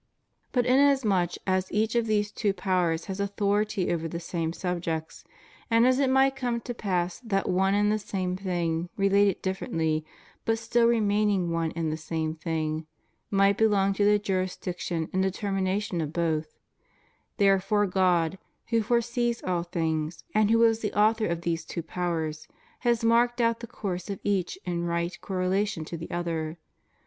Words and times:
But 0.51 0.65
inasmuch 0.65 1.33
as 1.45 1.71
each 1.71 1.93
of 1.93 2.07
these 2.07 2.31
two 2.31 2.53
powers 2.53 3.05
has 3.05 3.19
authority 3.19 3.93
over 3.93 4.07
the 4.07 4.19
same 4.19 4.51
subjects, 4.51 5.23
and 5.69 5.85
as 5.85 5.99
it 5.99 6.09
might 6.09 6.35
come 6.35 6.59
to 6.61 6.73
pass 6.73 7.19
that 7.19 7.47
one 7.47 7.75
and 7.75 7.91
the 7.91 7.99
same 7.99 8.35
thing— 8.35 8.89
related 8.97 9.43
differently, 9.43 10.03
but 10.43 10.55
stiil 10.55 10.87
remaining 10.89 11.51
one 11.51 11.71
and 11.73 11.91
the 11.91 11.97
same 11.97 12.33
thing— 12.33 12.87
might 13.29 13.59
belong 13.59 13.93
to 13.93 14.03
the 14.03 14.17
jurisdiction 14.17 15.07
and 15.13 15.23
determina 15.23 15.79
tion 15.79 16.01
of 16.01 16.13
both, 16.13 16.57
therefore 17.37 17.85
God, 17.85 18.39
who 18.69 18.81
foresees 18.81 19.43
all 19.43 19.61
things, 19.61 20.23
and 20.33 20.49
who 20.49 20.63
is 20.63 20.79
the 20.79 20.99
author 20.99 21.27
of 21.27 21.41
these 21.41 21.63
two 21.63 21.83
powers, 21.83 22.47
has 22.79 23.03
marked 23.03 23.39
out 23.39 23.59
the 23.59 23.67
course 23.67 24.09
of 24.09 24.19
each 24.23 24.57
in 24.65 24.83
right 24.83 25.21
correlation 25.21 25.85
to 25.85 25.95
the 25.95 26.09
other. 26.09 26.57